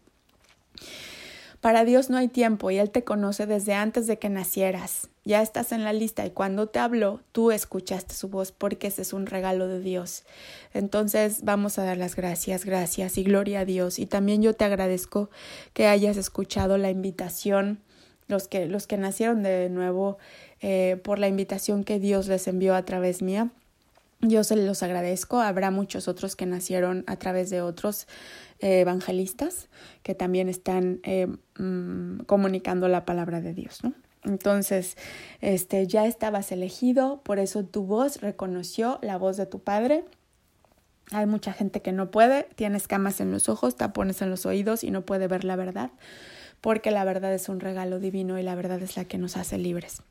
Para 1.64 1.86
Dios 1.86 2.10
no 2.10 2.18
hay 2.18 2.28
tiempo 2.28 2.72
y 2.72 2.78
Él 2.78 2.90
te 2.90 3.06
conoce 3.06 3.46
desde 3.46 3.74
antes 3.74 4.06
de 4.06 4.20
que 4.20 4.28
nacieras. 4.28 5.08
Ya 5.24 5.42
estás 5.42 5.72
en 5.72 5.86
la 5.86 5.94
lista 5.94 6.26
y 6.26 6.32
cuando 6.32 6.68
te 6.68 6.80
habló, 6.80 7.22
tú 7.32 7.52
escuchaste 7.52 8.14
su 8.16 8.28
voz 8.28 8.52
porque 8.52 8.88
ese 8.88 9.04
es 9.04 9.14
un 9.14 9.28
regalo 9.28 9.70
de 9.70 9.80
Dios. 9.80 10.26
Entonces 10.74 11.46
vamos 11.46 11.80
a 11.80 11.86
dar 11.86 11.96
las 11.96 12.18
gracias, 12.18 12.66
gracias 12.66 13.18
y 13.18 13.24
gloria 13.24 13.62
a 13.62 13.66
Dios. 13.66 13.98
Y 13.98 14.08
también 14.08 14.42
yo 14.42 14.54
te 14.54 14.66
agradezco 14.66 15.30
que 15.72 15.88
hayas 15.88 16.18
escuchado 16.18 16.78
la 16.78 16.90
invitación, 16.90 17.80
los 18.28 18.50
que, 18.50 18.66
los 18.66 18.86
que 18.86 18.98
nacieron 18.98 19.42
de 19.42 19.70
nuevo, 19.70 20.18
eh, 20.60 21.00
por 21.02 21.18
la 21.18 21.30
invitación 21.30 21.86
que 21.86 21.98
Dios 21.98 22.28
les 22.28 22.46
envió 22.50 22.76
a 22.76 22.84
través 22.84 23.22
mía. 23.22 23.52
Yo 24.26 24.46
se 24.46 24.56
los 24.56 24.82
agradezco. 24.84 25.42
Habrá 25.42 25.70
muchos 25.70 26.08
otros 26.08 26.38
que 26.38 26.46
nacieron 26.46 27.04
a 27.08 27.18
través 27.18 27.50
de 27.50 27.62
otros 27.62 28.08
eh, 28.60 28.80
evangelistas 28.80 29.68
que 30.02 30.16
también 30.16 30.48
están 30.48 31.02
eh, 31.04 31.28
mm, 31.58 32.20
comunicando 32.20 32.88
la 32.88 33.04
palabra 33.04 33.42
de 33.42 33.54
Dios, 33.54 33.84
¿no? 33.84 33.94
Entonces, 34.24 34.96
este, 35.42 35.86
ya 35.88 36.06
estabas 36.06 36.54
elegido, 36.54 37.22
por 37.24 37.40
eso 37.40 37.66
tu 37.66 37.84
voz 37.84 38.22
reconoció 38.22 38.98
la 39.02 39.18
voz 39.18 39.36
de 39.36 39.46
tu 39.46 39.60
padre. 39.60 40.06
Hay 41.12 41.26
mucha 41.26 41.52
gente 41.52 41.82
que 41.82 41.92
no 41.92 42.10
puede, 42.10 42.48
tiene 42.56 42.78
escamas 42.78 43.20
en 43.20 43.32
los 43.32 43.50
ojos, 43.50 43.76
tapones 43.76 44.22
en 44.22 44.30
los 44.30 44.46
oídos 44.46 44.86
y 44.86 44.92
no 44.92 45.02
puede 45.02 45.28
ver 45.28 45.44
la 45.44 45.58
verdad, 45.58 45.92
porque 46.62 46.90
la 46.90 47.04
verdad 47.04 47.34
es 47.34 47.50
un 47.50 47.60
regalo 47.60 48.00
divino 48.00 48.40
y 48.40 48.44
la 48.44 48.56
verdad 48.56 48.82
es 48.82 48.96
la 48.96 49.04
que 49.04 49.18
nos 49.18 49.36
hace 49.36 49.58
libres. 49.58 50.02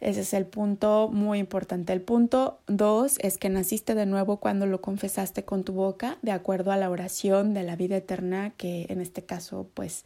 Ese 0.00 0.20
es 0.20 0.32
el 0.32 0.46
punto 0.46 1.10
muy 1.12 1.38
importante. 1.38 1.92
El 1.92 2.00
punto 2.00 2.60
dos 2.68 3.18
es 3.20 3.36
que 3.36 3.48
naciste 3.48 3.96
de 3.96 4.06
nuevo 4.06 4.38
cuando 4.38 4.64
lo 4.66 4.80
confesaste 4.80 5.44
con 5.44 5.64
tu 5.64 5.72
boca, 5.72 6.18
de 6.22 6.30
acuerdo 6.30 6.70
a 6.70 6.76
la 6.76 6.88
oración 6.88 7.52
de 7.52 7.64
la 7.64 7.74
vida 7.74 7.96
eterna, 7.96 8.50
que 8.56 8.86
en 8.90 9.00
este 9.00 9.24
caso 9.24 9.68
pues 9.74 10.04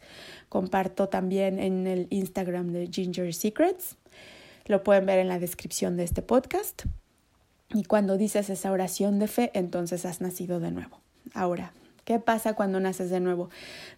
comparto 0.49 1.09
también 1.09 1.59
en 1.59 1.85
el 1.85 2.07
Instagram 2.09 2.71
de 2.71 2.87
Ginger 2.87 3.33
Secrets. 3.33 3.97
Lo 4.65 4.83
pueden 4.83 5.05
ver 5.05 5.19
en 5.19 5.27
la 5.27 5.39
descripción 5.39 5.95
de 5.95 6.05
este 6.05 6.23
podcast. 6.23 6.83
Y 7.73 7.83
cuando 7.83 8.17
dices 8.17 8.49
esa 8.49 8.71
oración 8.71 9.19
de 9.19 9.27
fe, 9.27 9.51
entonces 9.53 10.05
has 10.05 10.21
nacido 10.21 10.59
de 10.59 10.71
nuevo. 10.71 11.01
Ahora, 11.33 11.73
¿qué 12.03 12.19
pasa 12.19 12.53
cuando 12.53 12.79
naces 12.79 13.09
de 13.09 13.19
nuevo? 13.19 13.49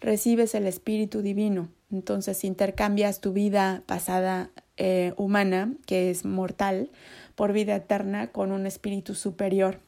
Recibes 0.01 0.55
el 0.55 0.67
Espíritu 0.67 1.21
Divino. 1.21 1.69
Entonces 1.91 2.43
intercambias 2.43 3.21
tu 3.21 3.31
vida 3.31 3.83
pasada 3.85 4.49
eh, 4.77 5.13
humana, 5.17 5.73
que 5.85 6.09
es 6.09 6.25
mortal, 6.25 6.89
por 7.35 7.53
vida 7.53 7.75
eterna 7.75 8.27
con 8.27 8.51
un 8.51 8.65
espíritu 8.65 9.15
superior. 9.15 9.79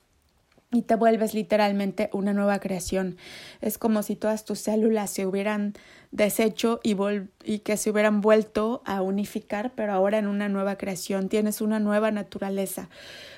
Y 0.72 0.82
te 0.82 0.96
vuelves 0.96 1.34
literalmente 1.34 2.10
una 2.12 2.34
nueva 2.34 2.60
creación. 2.60 3.16
Es 3.62 3.78
como 3.78 4.04
si 4.04 4.18
todas 4.18 4.44
tus 4.44 4.60
células 4.60 5.10
se 5.10 5.26
hubieran 5.26 5.74
deshecho 6.12 6.82
y, 6.84 6.98
y 7.46 7.60
que 7.60 7.78
se 7.78 7.90
hubieran 7.90 8.20
vuelto 8.20 8.82
a 8.86 9.02
unificar, 9.02 9.72
pero 9.76 9.94
ahora 9.94 10.18
en 10.18 10.28
una 10.28 10.50
nueva 10.50 10.78
creación. 10.78 11.30
Tienes 11.30 11.62
una 11.62 11.80
nueva 11.80 12.12
naturaleza. 12.12 12.90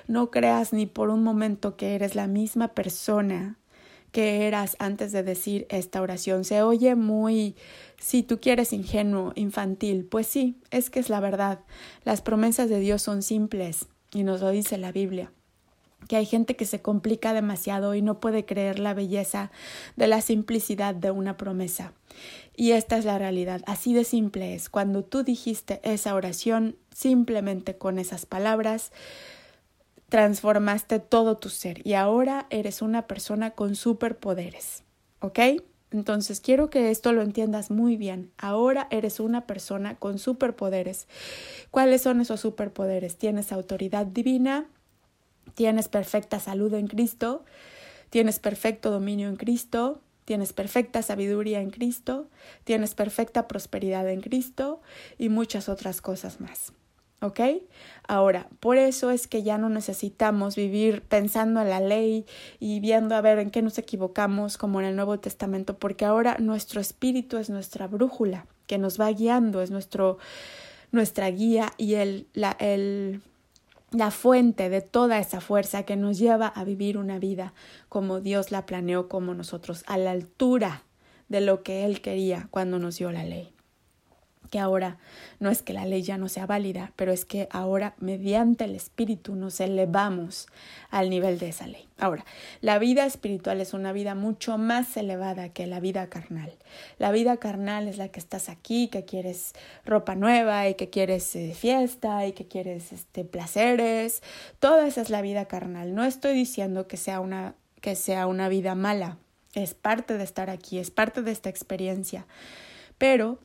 No 0.08 0.32
creas 0.32 0.74
ni 0.74 0.88
por 0.88 1.10
un 1.10 1.22
momento 1.22 1.78
que 1.78 1.94
eres 1.94 2.16
la 2.16 2.26
misma 2.26 2.70
persona 2.70 3.58
que 4.12 4.48
eras 4.48 4.76
antes 4.80 5.12
de 5.12 5.24
decir 5.24 5.68
esta 5.70 6.02
oración. 6.02 6.44
Se 6.46 6.62
oye 6.62 6.96
muy, 6.96 7.56
si 8.00 8.24
tú 8.24 8.40
quieres 8.40 8.74
ingenuo, 8.74 9.34
infantil. 9.36 10.06
Pues 10.06 10.28
sí, 10.28 10.58
es 10.72 10.90
que 10.90 11.00
es 11.00 11.10
la 11.10 11.20
verdad. 11.20 11.60
Las 12.04 12.22
promesas 12.22 12.70
de 12.70 12.80
Dios 12.80 13.02
son 13.02 13.22
simples 13.22 13.88
y 14.12 14.24
nos 14.24 14.42
lo 14.42 14.50
dice 14.50 14.78
la 14.78 14.92
Biblia 14.92 15.32
que 16.08 16.16
hay 16.16 16.26
gente 16.26 16.56
que 16.56 16.66
se 16.66 16.82
complica 16.82 17.34
demasiado 17.34 17.94
y 17.94 18.02
no 18.02 18.20
puede 18.20 18.46
creer 18.46 18.80
la 18.80 18.94
belleza 18.94 19.52
de 19.96 20.08
la 20.08 20.22
simplicidad 20.22 20.96
de 20.96 21.12
una 21.12 21.38
promesa. 21.38 21.94
Y 22.56 22.72
esta 22.72 22.98
es 22.98 23.06
la 23.06 23.18
realidad, 23.18 23.62
así 23.68 23.94
de 23.94 24.04
simple 24.04 24.56
es. 24.56 24.70
Cuando 24.70 25.04
tú 25.04 25.24
dijiste 25.24 25.80
esa 25.84 26.16
oración, 26.16 26.78
simplemente 26.94 27.78
con 27.78 28.00
esas 28.00 28.26
palabras, 28.26 28.92
transformaste 30.10 31.00
todo 31.00 31.38
tu 31.38 31.50
ser 31.50 31.86
y 31.86 31.94
ahora 31.94 32.48
eres 32.50 32.82
una 32.82 33.08
persona 33.08 33.52
con 33.52 33.76
superpoderes. 33.76 34.84
¿Ok? 35.22 35.40
Entonces 35.92 36.40
quiero 36.40 36.70
que 36.70 36.92
esto 36.92 37.14
lo 37.14 37.22
entiendas 37.22 37.72
muy 37.72 37.98
bien. 37.98 38.32
Ahora 38.38 38.88
eres 38.92 39.20
una 39.20 39.48
persona 39.48 39.96
con 39.96 40.20
superpoderes. 40.20 41.08
¿Cuáles 41.72 42.02
son 42.04 42.22
esos 42.22 42.42
superpoderes? 42.42 43.18
Tienes 43.18 43.52
autoridad 43.52 44.06
divina, 44.06 44.68
tienes 45.56 45.88
perfecta 45.90 46.40
salud 46.40 46.74
en 46.76 46.88
Cristo, 46.88 47.44
tienes 48.12 48.40
perfecto 48.40 48.92
dominio 48.92 49.30
en 49.30 49.36
Cristo, 49.36 50.02
tienes 50.26 50.54
perfecta 50.54 51.02
sabiduría 51.02 51.60
en 51.60 51.72
Cristo, 51.72 52.30
tienes 52.64 52.94
perfecta 52.94 53.48
prosperidad 53.48 54.08
en 54.10 54.22
Cristo 54.22 54.82
y 55.18 55.30
muchas 55.30 55.70
otras 55.70 56.02
cosas 56.02 56.40
más. 56.40 56.72
¿Ok? 57.22 57.40
Ahora, 58.08 58.48
por 58.60 58.78
eso 58.78 59.12
es 59.12 59.28
que 59.28 59.44
ya 59.44 59.58
no 59.58 59.70
necesitamos 59.70 60.56
vivir 60.56 61.02
pensando 61.02 61.62
en 61.62 61.70
la 61.70 61.82
ley 61.82 62.26
y 62.60 62.80
viendo 62.80 63.14
a 63.16 63.22
ver 63.22 63.40
en 63.40 63.52
qué 63.52 63.62
nos 63.62 63.78
equivocamos 63.78 64.58
como 64.58 64.80
en 64.80 64.88
el 64.88 64.96
Nuevo 64.96 65.20
Testamento, 65.20 65.78
porque 65.78 66.06
ahora 66.06 66.38
nuestro 66.40 66.80
espíritu 66.80 67.38
es 67.38 67.50
nuestra 67.50 67.88
brújula 67.88 68.46
que 68.68 68.78
nos 68.78 69.00
va 69.00 69.12
guiando, 69.12 69.62
es 69.62 69.70
nuestro, 69.70 70.18
nuestra 70.92 71.30
guía 71.30 71.74
y 71.78 71.96
el, 71.96 72.28
la, 72.34 72.56
el, 72.60 73.22
la 73.92 74.12
fuente 74.12 74.70
de 74.70 74.82
toda 74.82 75.20
esa 75.20 75.42
fuerza 75.42 75.84
que 75.84 75.98
nos 75.98 76.18
lleva 76.18 76.48
a 76.48 76.64
vivir 76.64 76.98
una 76.98 77.20
vida 77.20 77.54
como 77.90 78.22
Dios 78.22 78.52
la 78.52 78.66
planeó, 78.66 79.10
como 79.10 79.34
nosotros, 79.34 79.84
a 79.88 79.98
la 79.98 80.12
altura 80.12 80.84
de 81.28 81.42
lo 81.42 81.64
que 81.64 81.86
Él 81.86 82.02
quería 82.02 82.48
cuando 82.50 82.80
nos 82.80 82.98
dio 82.98 83.12
la 83.12 83.26
ley 83.26 83.54
que 84.50 84.60
ahora 84.60 84.98
no 85.40 85.50
es 85.50 85.62
que 85.62 85.74
la 85.74 85.86
ley 85.86 86.02
ya 86.02 86.18
no 86.18 86.28
sea 86.30 86.46
válida, 86.46 86.92
pero 86.96 87.12
es 87.12 87.26
que 87.26 87.48
ahora 87.52 87.94
mediante 88.00 88.66
el 88.66 88.76
Espíritu 88.76 89.36
nos 89.36 89.60
elevamos 89.60 90.48
al 90.90 91.10
nivel 91.10 91.40
de 91.40 91.50
esa 91.50 91.68
ley. 91.68 91.90
Ahora, 92.00 92.24
la 92.62 92.80
vida 92.80 93.06
espiritual 93.06 93.60
es 93.60 93.74
una 93.74 93.92
vida 93.92 94.16
mucho 94.16 94.58
más 94.58 94.96
elevada 94.96 95.50
que 95.50 95.68
la 95.68 95.82
vida 95.82 96.08
carnal. 96.08 96.54
La 96.98 97.12
vida 97.12 97.38
carnal 97.38 97.88
es 97.88 97.98
la 97.98 98.08
que 98.08 98.20
estás 98.20 98.48
aquí, 98.48 98.88
que 98.88 99.04
quieres 99.04 99.54
ropa 99.86 100.16
nueva 100.16 100.70
y 100.70 100.76
que 100.76 100.90
quieres 100.90 101.36
eh, 101.36 101.54
fiesta 101.54 102.26
y 102.26 102.32
que 102.32 102.48
quieres 102.48 102.94
este, 102.94 103.26
placeres. 103.26 104.24
Toda 104.60 104.88
esa 104.88 105.02
es 105.02 105.10
la 105.10 105.22
vida 105.22 105.46
carnal. 105.46 105.94
No 105.94 106.06
estoy 106.06 106.34
diciendo 106.34 106.88
que 106.88 106.96
sea 106.96 107.20
una, 107.20 107.56
que 107.82 107.96
sea 107.96 108.28
una 108.28 108.48
vida 108.48 108.76
mala. 108.76 109.18
Es 109.54 109.74
parte 109.74 110.18
de 110.18 110.24
estar 110.24 110.50
aquí, 110.50 110.80
es 110.80 110.92
parte 110.92 111.22
de 111.22 111.32
esta 111.32 111.50
experiencia. 111.50 112.26
Pero 112.98 113.40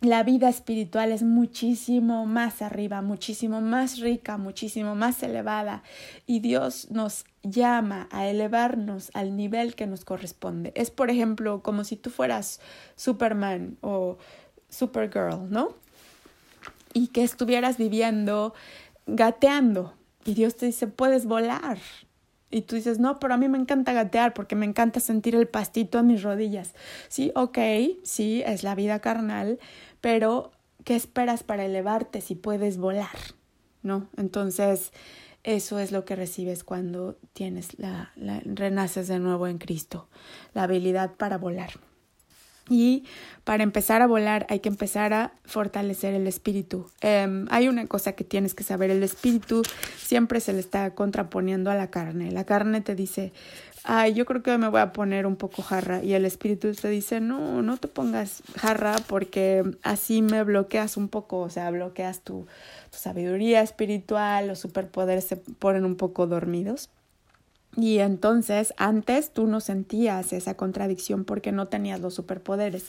la 0.00 0.22
vida 0.22 0.48
espiritual 0.48 1.12
es 1.12 1.22
muchísimo 1.22 2.24
más 2.24 2.62
arriba, 2.62 3.02
muchísimo 3.02 3.60
más 3.60 3.98
rica, 3.98 4.38
muchísimo 4.38 4.94
más 4.94 5.22
elevada 5.22 5.82
y 6.26 6.40
Dios 6.40 6.90
nos 6.90 7.24
llama 7.42 8.08
a 8.10 8.26
elevarnos 8.26 9.10
al 9.12 9.36
nivel 9.36 9.74
que 9.74 9.86
nos 9.86 10.04
corresponde. 10.04 10.72
Es, 10.74 10.90
por 10.90 11.10
ejemplo, 11.10 11.62
como 11.62 11.84
si 11.84 11.96
tú 11.96 12.08
fueras 12.08 12.60
Superman 12.96 13.76
o 13.82 14.16
Supergirl, 14.70 15.50
¿no? 15.50 15.74
Y 16.94 17.08
que 17.08 17.22
estuvieras 17.22 17.76
viviendo 17.76 18.54
gateando 19.06 19.94
y 20.24 20.34
Dios 20.34 20.56
te 20.56 20.66
dice, 20.66 20.86
puedes 20.86 21.26
volar, 21.26 21.78
y 22.50 22.62
tú 22.62 22.74
dices, 22.74 22.98
no, 22.98 23.20
pero 23.20 23.34
a 23.34 23.36
mí 23.36 23.48
me 23.48 23.58
encanta 23.58 23.92
gatear 23.92 24.34
porque 24.34 24.56
me 24.56 24.66
encanta 24.66 24.98
sentir 24.98 25.36
el 25.36 25.46
pastito 25.46 26.00
en 26.00 26.08
mis 26.08 26.22
rodillas. 26.22 26.74
Sí, 27.08 27.30
ok, 27.36 27.58
sí, 28.02 28.42
es 28.44 28.64
la 28.64 28.74
vida 28.74 28.98
carnal, 28.98 29.60
pero 30.00 30.52
¿qué 30.84 30.96
esperas 30.96 31.42
para 31.42 31.64
elevarte 31.64 32.20
si 32.20 32.34
puedes 32.34 32.78
volar? 32.78 33.16
¿No? 33.82 34.08
Entonces, 34.16 34.92
eso 35.42 35.78
es 35.78 35.90
lo 35.90 36.04
que 36.04 36.16
recibes 36.16 36.64
cuando 36.64 37.16
tienes 37.32 37.78
la, 37.78 38.12
la 38.16 38.40
renaces 38.44 39.08
de 39.08 39.18
nuevo 39.18 39.46
en 39.46 39.58
Cristo, 39.58 40.08
la 40.52 40.64
habilidad 40.64 41.14
para 41.14 41.38
volar. 41.38 41.70
Y 42.70 43.04
para 43.42 43.64
empezar 43.64 44.00
a 44.00 44.06
volar 44.06 44.46
hay 44.48 44.60
que 44.60 44.68
empezar 44.68 45.12
a 45.12 45.32
fortalecer 45.44 46.14
el 46.14 46.28
espíritu. 46.28 46.88
Em, 47.00 47.46
hay 47.50 47.68
una 47.68 47.86
cosa 47.86 48.12
que 48.12 48.22
tienes 48.22 48.54
que 48.54 48.62
saber, 48.62 48.90
el 48.90 49.02
espíritu 49.02 49.62
siempre 49.98 50.40
se 50.40 50.52
le 50.52 50.60
está 50.60 50.94
contraponiendo 50.94 51.70
a 51.70 51.74
la 51.74 51.90
carne. 51.90 52.30
La 52.30 52.44
carne 52.44 52.80
te 52.80 52.94
dice, 52.94 53.32
ay, 53.84 54.14
yo 54.14 54.24
creo 54.24 54.42
que 54.42 54.56
me 54.58 54.68
voy 54.68 54.80
a 54.80 54.92
poner 54.92 55.26
un 55.26 55.36
poco 55.36 55.62
jarra. 55.62 56.02
Y 56.02 56.14
el 56.14 56.24
espíritu 56.24 56.72
te 56.72 56.88
dice, 56.88 57.20
no, 57.20 57.62
no 57.62 57.76
te 57.76 57.88
pongas 57.88 58.42
jarra 58.56 58.96
porque 59.06 59.64
así 59.82 60.22
me 60.22 60.42
bloqueas 60.44 60.96
un 60.96 61.08
poco, 61.08 61.40
o 61.40 61.50
sea, 61.50 61.70
bloqueas 61.70 62.20
tu, 62.20 62.46
tu 62.90 62.98
sabiduría 62.98 63.62
espiritual, 63.62 64.48
los 64.48 64.58
superpoderes 64.58 65.24
se 65.24 65.36
ponen 65.36 65.84
un 65.84 65.96
poco 65.96 66.26
dormidos. 66.26 66.90
Y 67.76 67.98
entonces 67.98 68.74
antes 68.76 69.30
tú 69.32 69.46
no 69.46 69.60
sentías 69.60 70.32
esa 70.32 70.54
contradicción 70.54 71.24
porque 71.24 71.52
no 71.52 71.68
tenías 71.68 72.00
los 72.00 72.14
superpoderes. 72.14 72.84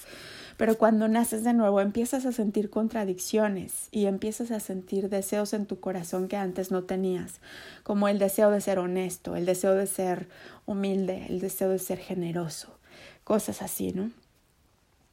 Pero 0.58 0.78
cuando 0.78 1.08
naces 1.08 1.44
de 1.44 1.54
nuevo 1.54 1.82
empiezas 1.82 2.26
a 2.26 2.32
sentir 2.32 2.70
contradicciones 2.70 3.88
y 3.92 4.06
empiezas 4.06 4.52
a 4.52 4.60
sentir 4.60 5.10
deseos 5.10 5.54
en 5.54 5.66
tu 5.66 5.80
corazón 5.80 6.28
que 6.28 6.38
antes 6.38 6.72
no 6.72 6.84
tenías, 6.84 7.40
como 7.84 8.08
el 8.08 8.20
deseo 8.20 8.52
de 8.52 8.62
ser 8.62 8.80
honesto, 8.80 9.36
el 9.36 9.46
deseo 9.46 9.76
de 9.76 9.88
ser 9.88 10.28
humilde, 10.66 11.26
el 11.30 11.40
deseo 11.40 11.70
de 11.70 11.80
ser 11.80 12.00
generoso, 12.00 12.78
cosas 13.24 13.62
así, 13.62 13.94
¿no? 13.94 14.12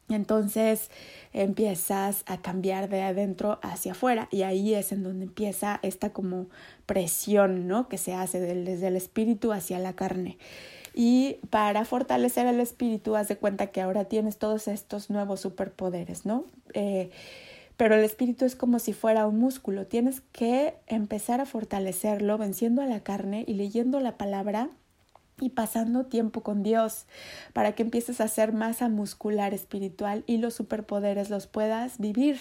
Entonces 0.09 0.91
empiezas 1.35 2.23
a 2.27 2.41
cambiar 2.41 2.89
de 2.89 3.03
adentro 3.03 3.59
hacia 3.63 3.93
afuera 3.93 4.29
y 4.31 4.43
ahí 4.43 4.75
es 4.75 4.91
en 4.93 5.03
donde 5.03 5.27
empieza 5.27 5.81
esta 5.83 6.11
como 6.11 6.47
presión, 6.87 7.69
¿no? 7.69 7.89
Que 7.89 7.99
se 7.99 8.15
hace 8.15 8.41
desde 8.41 8.89
el 8.89 8.97
espíritu 8.97 9.53
hacia 9.53 9.79
la 9.79 9.93
carne. 9.93 10.39
Y 10.95 11.39
para 11.51 11.85
fortalecer 11.85 12.47
el 12.47 12.61
espíritu, 12.61 13.17
haz 13.17 13.29
de 13.29 13.37
cuenta 13.37 13.69
que 13.69 13.81
ahora 13.81 14.05
tienes 14.05 14.39
todos 14.39 14.69
estos 14.69 15.11
nuevos 15.11 15.41
superpoderes, 15.41 16.27
¿no? 16.27 16.45
Eh, 16.75 17.11
pero 17.77 17.95
el 17.95 18.05
espíritu 18.05 18.45
es 18.45 18.57
como 18.57 18.81
si 18.81 18.93
fuera 18.93 19.27
un 19.27 19.39
músculo. 19.39 19.87
Tienes 19.87 20.21
que 20.33 20.75
empezar 20.89 21.41
a 21.41 21.47
fortalecerlo 21.47 22.37
venciendo 22.37 22.83
a 22.83 22.87
la 22.87 23.01
carne 23.01 23.45
y 23.47 23.55
leyendo 23.55 24.01
la 24.01 24.17
palabra 24.17 24.69
y 25.41 25.51
pasando 25.51 26.07
tiempo 26.07 26.43
con 26.43 26.65
Dios 26.65 27.07
para 27.53 27.73
que 27.73 27.85
empieces 27.85 28.21
a 28.21 28.25
hacer 28.25 28.53
masa 28.53 28.89
muscular 28.89 29.55
espiritual 29.55 30.25
y 30.27 30.39
los 30.39 30.55
superpoderes 30.55 31.31
los 31.31 31.47
puedas 31.47 31.99
vivir. 31.99 32.41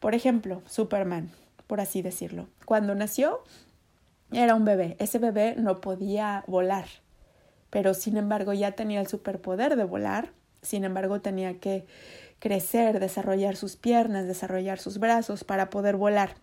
Por 0.00 0.16
ejemplo, 0.16 0.62
Superman, 0.66 1.30
por 1.68 1.80
así 1.80 2.02
decirlo. 2.02 2.48
Cuando 2.64 2.96
nació 2.96 3.40
era 4.32 4.54
un 4.54 4.64
bebé. 4.64 4.96
Ese 4.98 5.18
bebé 5.18 5.54
no 5.56 5.80
podía 5.80 6.44
volar, 6.46 6.86
pero 7.72 7.94
sin 7.94 8.18
embargo 8.18 8.52
ya 8.52 8.72
tenía 8.72 9.00
el 9.00 9.08
superpoder 9.08 9.74
de 9.74 9.84
volar. 9.84 10.30
Sin 10.60 10.84
embargo 10.84 11.20
tenía 11.20 11.58
que 11.58 11.86
crecer, 12.38 13.00
desarrollar 13.00 13.56
sus 13.56 13.74
piernas, 13.74 14.28
desarrollar 14.28 14.78
sus 14.78 14.98
brazos 14.98 15.42
para 15.42 15.70
poder 15.70 15.96
volar. 15.96 16.34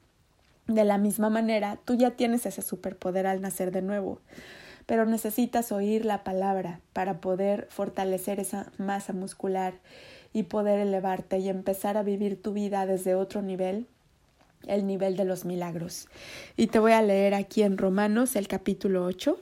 De 0.68 0.84
la 0.84 0.98
misma 0.98 1.30
manera, 1.30 1.78
tú 1.86 1.94
ya 1.94 2.12
tienes 2.12 2.46
ese 2.46 2.62
superpoder 2.62 3.28
al 3.28 3.42
nacer 3.42 3.72
de 3.72 3.82
nuevo 3.82 4.20
pero 4.90 5.06
necesitas 5.06 5.72
oír 5.72 6.04
la 6.04 6.24
palabra 6.24 6.82
para 6.94 7.22
poder 7.22 7.68
fortalecer 7.70 8.40
esa 8.40 8.72
masa 8.80 9.14
muscular 9.14 9.76
y 10.34 10.44
poder 10.44 10.80
elevarte 10.80 11.38
y 11.38 11.48
empezar 11.48 11.96
a 11.96 12.02
vivir 12.02 12.42
tu 12.42 12.54
vida 12.54 12.88
desde 12.88 13.14
otro 13.14 13.44
nivel, 13.44 13.86
el 14.66 14.88
nivel 14.88 15.16
de 15.16 15.26
los 15.26 15.46
milagros. 15.46 16.08
Y 16.58 16.68
te 16.68 16.80
voy 16.80 16.94
a 16.94 17.04
leer 17.04 17.36
aquí 17.36 17.62
en 17.62 17.78
Romanos 17.78 18.36
el 18.36 18.48
capítulo 18.48 19.06
8. 19.06 19.40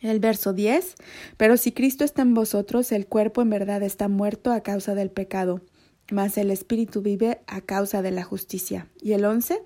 El 0.00 0.20
verso 0.20 0.52
10, 0.52 0.94
pero 1.36 1.56
si 1.56 1.72
Cristo 1.72 2.04
está 2.04 2.22
en 2.22 2.34
vosotros, 2.34 2.92
el 2.92 3.06
cuerpo 3.06 3.42
en 3.42 3.50
verdad 3.50 3.82
está 3.82 4.08
muerto 4.08 4.52
a 4.52 4.62
causa 4.62 4.94
del 4.94 5.10
pecado, 5.10 5.60
mas 6.10 6.38
el 6.38 6.50
espíritu 6.50 7.02
vive 7.02 7.40
a 7.46 7.60
causa 7.60 8.00
de 8.00 8.12
la 8.12 8.22
justicia. 8.22 8.88
Y 9.02 9.12
el 9.12 9.24
11, 9.24 9.60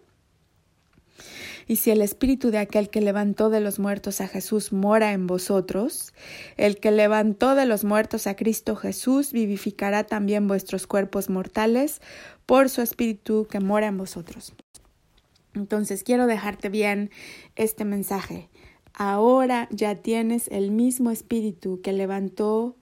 y 1.67 1.77
si 1.77 1.91
el 1.91 2.03
espíritu 2.03 2.51
de 2.51 2.59
aquel 2.59 2.91
que 2.91 3.01
levantó 3.01 3.51
de 3.51 3.61
los 3.61 3.79
muertos 3.79 4.21
a 4.21 4.29
Jesús 4.29 4.73
mora 4.73 5.13
en 5.13 5.27
vosotros, 5.27 6.13
el 6.57 6.79
que 6.79 6.91
levantó 6.91 7.55
de 7.55 7.67
los 7.67 7.85
muertos 7.85 8.27
a 8.27 8.37
Cristo 8.37 8.77
Jesús 8.77 9.33
vivificará 9.33 10.05
también 10.05 10.49
vuestros 10.49 10.87
cuerpos 10.87 11.31
mortales 11.31 12.01
por 12.47 12.69
su 12.69 12.83
espíritu 12.83 13.47
que 13.49 13.61
mora 13.61 13.87
en 13.87 13.99
vosotros. 13.99 14.55
Entonces 15.55 16.03
quiero 16.03 16.27
dejarte 16.27 16.69
bien 16.69 17.11
este 17.57 17.85
mensaje. 17.85 18.49
Ahora 18.95 19.69
ya 19.71 19.97
tienes 19.97 20.49
el 20.49 20.71
mismo 20.71 21.11
espíritu 21.11 21.81
que 21.81 21.93
levantó 21.93 22.77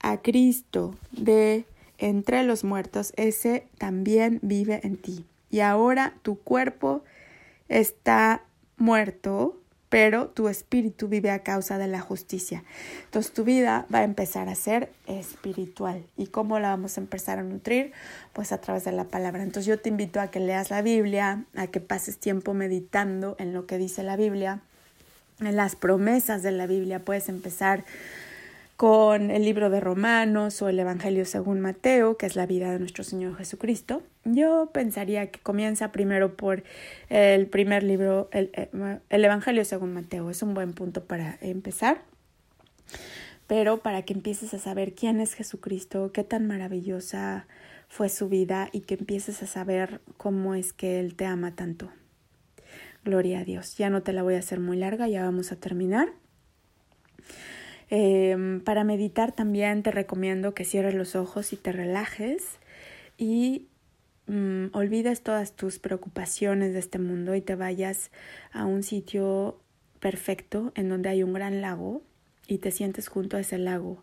a 0.00 0.22
Cristo 0.22 0.94
de 1.10 1.64
entre 1.98 2.42
los 2.42 2.64
muertos, 2.64 3.12
ese 3.16 3.66
también 3.78 4.38
vive 4.42 4.80
en 4.84 4.96
ti. 4.96 5.24
Y 5.50 5.60
ahora 5.60 6.14
tu 6.22 6.38
cuerpo 6.38 7.02
está 7.68 8.44
muerto, 8.76 9.60
pero 9.88 10.28
tu 10.28 10.48
espíritu 10.48 11.08
vive 11.08 11.30
a 11.30 11.42
causa 11.42 11.78
de 11.78 11.86
la 11.86 12.00
justicia. 12.00 12.64
Entonces 13.04 13.32
tu 13.32 13.44
vida 13.44 13.86
va 13.92 14.00
a 14.00 14.04
empezar 14.04 14.48
a 14.48 14.54
ser 14.54 14.92
espiritual. 15.06 16.04
¿Y 16.16 16.26
cómo 16.26 16.58
la 16.58 16.68
vamos 16.68 16.98
a 16.98 17.00
empezar 17.00 17.38
a 17.38 17.42
nutrir? 17.42 17.92
Pues 18.32 18.52
a 18.52 18.60
través 18.60 18.84
de 18.84 18.92
la 18.92 19.04
palabra. 19.04 19.42
Entonces 19.42 19.66
yo 19.66 19.80
te 19.80 19.88
invito 19.88 20.20
a 20.20 20.28
que 20.28 20.40
leas 20.40 20.70
la 20.70 20.82
Biblia, 20.82 21.44
a 21.54 21.68
que 21.68 21.80
pases 21.80 22.18
tiempo 22.18 22.52
meditando 22.52 23.36
en 23.38 23.54
lo 23.54 23.66
que 23.66 23.78
dice 23.78 24.02
la 24.02 24.16
Biblia, 24.16 24.60
las 25.38 25.76
promesas 25.76 26.42
de 26.42 26.52
la 26.52 26.66
Biblia. 26.66 27.04
Puedes 27.04 27.28
empezar 27.28 27.84
con 28.76 29.30
el 29.30 29.44
libro 29.44 29.70
de 29.70 29.80
Romanos 29.80 30.60
o 30.60 30.68
el 30.68 30.78
Evangelio 30.78 31.24
según 31.24 31.60
Mateo, 31.60 32.18
que 32.18 32.26
es 32.26 32.36
la 32.36 32.46
vida 32.46 32.70
de 32.70 32.78
nuestro 32.78 33.04
Señor 33.04 33.36
Jesucristo. 33.36 34.02
Yo 34.24 34.70
pensaría 34.72 35.30
que 35.30 35.40
comienza 35.40 35.92
primero 35.92 36.36
por 36.36 36.62
el 37.08 37.46
primer 37.46 37.82
libro, 37.82 38.28
el, 38.32 38.50
eh, 38.52 38.68
el 39.08 39.24
Evangelio 39.24 39.64
según 39.64 39.94
Mateo. 39.94 40.30
Es 40.30 40.42
un 40.42 40.52
buen 40.52 40.74
punto 40.74 41.04
para 41.04 41.38
empezar. 41.40 42.02
Pero 43.46 43.78
para 43.78 44.02
que 44.02 44.12
empieces 44.12 44.52
a 44.54 44.58
saber 44.58 44.94
quién 44.94 45.20
es 45.20 45.34
Jesucristo, 45.34 46.10
qué 46.12 46.24
tan 46.24 46.46
maravillosa 46.46 47.46
fue 47.88 48.08
su 48.08 48.28
vida 48.28 48.68
y 48.72 48.80
que 48.80 48.94
empieces 48.94 49.42
a 49.42 49.46
saber 49.46 50.00
cómo 50.16 50.54
es 50.54 50.72
que 50.72 51.00
Él 51.00 51.14
te 51.14 51.24
ama 51.24 51.54
tanto. 51.54 51.90
Gloria 53.06 53.38
a 53.38 53.44
Dios. 53.44 53.76
Ya 53.78 53.88
no 53.88 54.02
te 54.02 54.12
la 54.12 54.24
voy 54.24 54.34
a 54.34 54.40
hacer 54.40 54.58
muy 54.58 54.76
larga, 54.76 55.06
ya 55.06 55.22
vamos 55.22 55.52
a 55.52 55.56
terminar. 55.56 56.08
Em, 57.88 58.60
para 58.60 58.82
meditar 58.82 59.30
también 59.30 59.84
te 59.84 59.92
recomiendo 59.92 60.54
que 60.54 60.64
cierres 60.64 60.92
los 60.92 61.14
ojos 61.14 61.52
y 61.52 61.56
te 61.56 61.70
relajes 61.70 62.58
y 63.16 63.68
mm, 64.26 64.66
olvides 64.72 65.22
todas 65.22 65.54
tus 65.54 65.78
preocupaciones 65.78 66.72
de 66.72 66.80
este 66.80 66.98
mundo 66.98 67.36
y 67.36 67.40
te 67.40 67.54
vayas 67.54 68.10
a 68.50 68.64
un 68.64 68.82
sitio 68.82 69.60
perfecto 70.00 70.72
en 70.74 70.88
donde 70.88 71.08
hay 71.08 71.22
un 71.22 71.32
gran 71.32 71.60
lago 71.60 72.02
y 72.48 72.58
te 72.58 72.72
sientes 72.72 73.06
junto 73.06 73.36
a 73.36 73.40
ese 73.40 73.56
lago. 73.56 74.02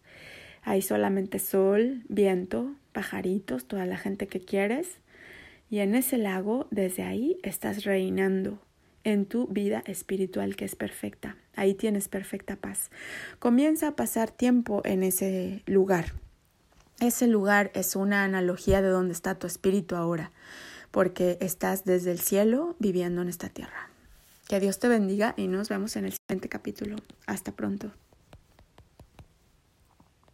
Hay 0.62 0.82
solamente 0.82 1.40
sol, 1.40 2.04
viento, 2.08 2.74
pajaritos, 2.94 3.68
toda 3.68 3.86
la 3.86 3.98
gente 3.98 4.28
que 4.28 4.40
quieres. 4.40 5.00
Y 5.70 5.80
en 5.80 5.94
ese 5.94 6.18
lago, 6.18 6.68
desde 6.72 7.04
ahí, 7.04 7.38
estás 7.44 7.84
reinando 7.84 8.60
en 9.04 9.26
tu 9.26 9.48
vida 9.48 9.84
espiritual 9.86 10.56
que 10.56 10.66
es 10.66 10.76
perfecta. 10.76 11.38
Ahí 11.56 11.74
tienes 11.74 12.08
perfecta 12.08 12.56
paz. 12.56 12.90
Comienza 13.40 13.90
a 13.90 13.96
pasar 13.96 14.32
tiempo 14.32 14.82
en 14.86 15.04
ese 15.04 15.62
lugar. 15.66 16.14
Ese 17.00 17.28
lugar 17.28 17.72
es 17.74 17.96
una 17.96 18.24
analogía 18.24 18.82
de 18.82 18.90
dónde 18.90 19.14
está 19.14 19.36
tu 19.36 19.48
espíritu 19.48 19.96
ahora, 19.96 20.32
porque 20.92 21.38
estás 21.42 21.84
desde 21.86 22.12
el 22.12 22.20
cielo 22.20 22.76
viviendo 22.80 23.22
en 23.22 23.30
esta 23.30 23.50
tierra. 23.50 23.90
Que 24.48 24.60
Dios 24.60 24.80
te 24.80 24.88
bendiga 24.88 25.34
y 25.38 25.48
nos 25.48 25.70
vemos 25.70 25.96
en 25.96 26.06
el 26.06 26.14
siguiente 26.14 26.50
capítulo. 26.50 26.98
Hasta 27.26 27.52
pronto. 27.52 27.92